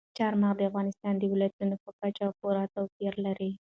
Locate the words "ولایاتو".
1.31-1.77